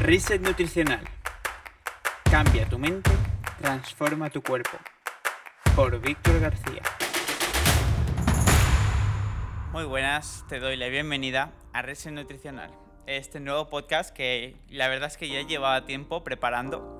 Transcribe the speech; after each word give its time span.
Reset 0.00 0.42
Nutricional. 0.42 1.00
Cambia 2.30 2.68
tu 2.68 2.78
mente, 2.78 3.10
transforma 3.62 4.28
tu 4.28 4.42
cuerpo. 4.42 4.76
Por 5.74 5.98
Víctor 6.00 6.38
García. 6.38 6.82
Muy 9.72 9.84
buenas, 9.84 10.44
te 10.50 10.60
doy 10.60 10.76
la 10.76 10.88
bienvenida 10.88 11.52
a 11.72 11.80
Reset 11.80 12.12
Nutricional. 12.12 12.70
Este 13.06 13.40
nuevo 13.40 13.70
podcast 13.70 14.14
que 14.14 14.56
la 14.68 14.88
verdad 14.88 15.08
es 15.08 15.16
que 15.16 15.30
ya 15.30 15.40
llevaba 15.40 15.86
tiempo 15.86 16.22
preparando, 16.22 16.98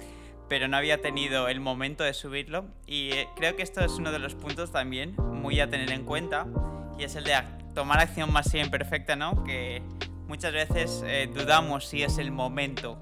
pero 0.48 0.66
no 0.66 0.78
había 0.78 1.02
tenido 1.02 1.48
el 1.48 1.60
momento 1.60 2.02
de 2.02 2.14
subirlo. 2.14 2.64
Y 2.86 3.10
eh, 3.12 3.28
creo 3.36 3.56
que 3.56 3.62
esto 3.62 3.84
es 3.84 3.92
uno 3.92 4.10
de 4.10 4.20
los 4.20 4.34
puntos 4.34 4.72
también 4.72 5.14
muy 5.16 5.60
a 5.60 5.68
tener 5.68 5.92
en 5.92 6.04
cuenta, 6.04 6.46
y 6.98 7.04
es 7.04 7.14
el 7.14 7.24
de 7.24 7.36
tomar 7.74 7.98
acción 7.98 8.32
más 8.32 8.54
imperfecta, 8.54 9.16
¿no? 9.16 9.44
Que 9.44 9.82
muchas 10.28 10.52
veces 10.52 11.02
eh, 11.06 11.30
dudamos 11.32 11.86
si 11.86 12.02
es 12.02 12.18
el 12.18 12.30
momento 12.30 13.00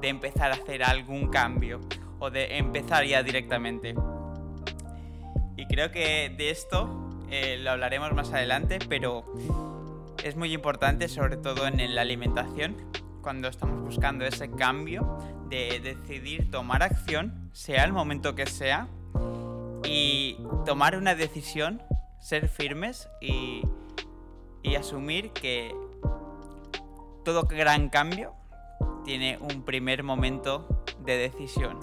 de 0.00 0.08
empezar 0.08 0.50
a 0.50 0.54
hacer 0.54 0.82
algún 0.82 1.28
cambio 1.28 1.80
o 2.18 2.30
de 2.30 2.58
empezar 2.58 3.04
ya 3.04 3.22
directamente. 3.22 3.94
Y 5.56 5.66
creo 5.66 5.90
que 5.90 6.34
de 6.36 6.50
esto 6.50 7.22
eh, 7.30 7.58
lo 7.58 7.70
hablaremos 7.70 8.12
más 8.12 8.32
adelante, 8.32 8.78
pero 8.88 9.24
es 10.22 10.36
muy 10.36 10.52
importante, 10.52 11.08
sobre 11.08 11.36
todo 11.36 11.66
en 11.66 11.94
la 11.94 12.00
alimentación, 12.00 12.76
cuando 13.22 13.48
estamos 13.48 13.82
buscando 13.82 14.24
ese 14.24 14.50
cambio 14.50 15.18
de 15.48 15.80
decidir 15.80 16.50
tomar 16.50 16.82
acción, 16.82 17.50
sea 17.52 17.84
el 17.84 17.92
momento 17.92 18.34
que 18.34 18.46
sea, 18.46 18.88
y 19.84 20.38
tomar 20.64 20.96
una 20.96 21.14
decisión, 21.14 21.82
ser 22.20 22.48
firmes 22.48 23.08
y, 23.20 23.62
y 24.62 24.76
asumir 24.76 25.30
que 25.32 25.74
todo 27.24 27.44
gran 27.44 27.88
cambio 27.88 28.34
tiene 29.04 29.38
un 29.38 29.64
primer 29.64 30.02
momento 30.02 30.84
de 31.00 31.16
decisión. 31.16 31.80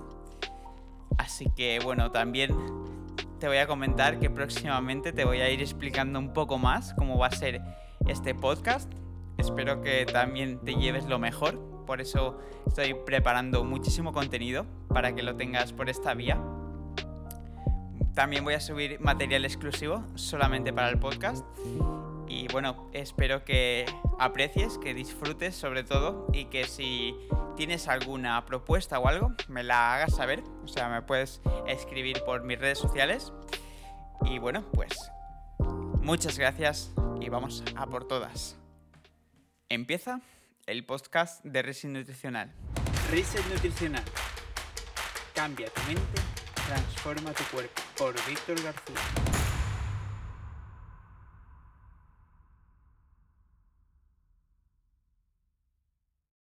Así 1.18 1.52
que 1.56 1.80
bueno, 1.84 2.12
también 2.12 2.56
te 3.40 3.48
voy 3.48 3.58
a 3.58 3.68
comentar 3.68 4.20
que 4.20 4.30
próximamente 4.30 5.14
te 5.14 5.26
voy 5.26 5.42
a 5.42 5.50
ir 5.50 5.62
explicando 5.62 6.20
un 6.20 6.34
poco 6.34 6.58
más 6.58 6.94
cómo 6.94 7.18
va 7.18 7.28
a 7.28 7.32
ser 7.32 7.62
este 8.08 8.36
podcast. 8.36 8.92
Espero 9.38 9.82
que 9.82 10.06
también 10.06 10.60
te 10.60 10.76
lleves 10.76 11.06
lo 11.06 11.20
mejor. 11.20 11.60
Por 11.86 12.02
eso 12.02 12.40
estoy 12.68 12.94
preparando 12.94 13.64
muchísimo 13.64 14.14
contenido 14.14 14.66
para 14.88 15.14
que 15.14 15.24
lo 15.24 15.36
tengas 15.36 15.74
por 15.74 15.90
esta 15.90 16.14
vía. 16.14 16.40
También 18.14 18.44
voy 18.44 18.54
a 18.54 18.60
subir 18.60 19.00
material 19.00 19.46
exclusivo 19.46 20.04
solamente 20.16 20.74
para 20.74 20.90
el 20.90 21.00
podcast 21.00 21.46
y 22.28 22.48
bueno, 22.48 22.90
espero 22.94 23.44
que 23.44 23.86
aprecies, 24.20 24.78
que 24.78 24.94
disfrutes 24.94 25.56
sobre 25.56 25.84
todo 25.84 26.28
y 26.34 26.46
que 26.46 26.66
si 26.66 27.16
tienes 27.56 27.88
alguna 27.88 28.46
propuesta 28.46 29.00
o 29.00 29.08
algo, 29.08 29.34
me 29.48 29.64
la 29.64 29.94
hagas 29.94 30.16
saber. 30.16 30.44
O 30.64 30.68
sea, 30.68 30.90
me 30.90 31.02
puedes 31.02 31.42
escribir 31.68 32.24
por 32.26 32.44
mis 32.44 32.60
redes 32.60 32.80
sociales. 32.80 33.34
Y 34.26 34.40
bueno, 34.40 34.64
pues 34.74 34.92
muchas 36.02 36.38
gracias 36.38 36.92
y 37.20 37.30
vamos 37.30 37.64
a 37.76 37.88
por 37.88 38.08
todas. 38.08 38.58
Empieza 39.70 40.22
el 40.66 40.86
podcast 40.86 41.44
de 41.44 41.62
Reset 41.62 41.90
Nutricional. 41.90 42.54
Reset 43.10 43.46
Nutricional. 43.48 44.04
Cambia 45.34 45.70
tu 45.70 45.82
mente, 45.84 46.22
transforma 46.68 47.32
tu 47.32 47.44
cuerpo. 47.46 47.82
Por 47.98 48.14
Víctor 48.28 48.62
García. 48.62 49.31